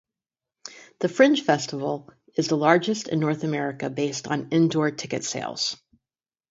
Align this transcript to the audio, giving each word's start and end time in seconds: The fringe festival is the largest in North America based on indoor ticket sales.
The 1.01 1.09
fringe 1.09 1.43
festival 1.43 2.09
is 2.35 2.47
the 2.47 2.57
largest 2.57 3.07
in 3.07 3.19
North 3.19 3.43
America 3.43 3.87
based 3.91 4.27
on 4.27 4.49
indoor 4.49 4.89
ticket 4.89 5.23
sales. 5.23 5.77